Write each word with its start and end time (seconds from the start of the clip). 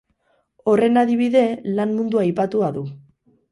Horren 0.71 0.97
adibide, 1.01 1.45
lan 1.81 1.95
mundu 1.99 2.25
aipatua 2.25 2.75
du. 2.81 2.85